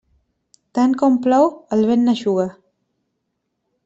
Tant 0.77 0.95
com 1.01 1.19
plou, 1.27 1.45
el 1.77 1.85
vent 1.89 2.05
n'eixuga. 2.07 2.47